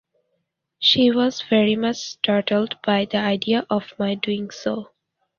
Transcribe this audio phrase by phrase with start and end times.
[0.79, 4.89] She was very much startled by the idea of my doing so.